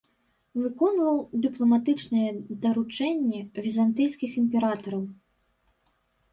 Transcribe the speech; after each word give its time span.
Выконваў 0.61 1.17
дыпламатычныя 1.43 2.29
даручэнні 2.65 3.45
візантыйскіх 3.69 4.31
імператараў. 4.45 5.01